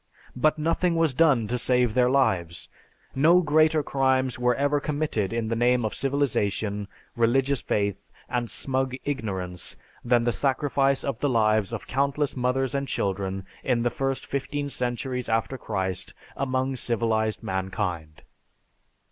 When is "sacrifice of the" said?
10.31-11.29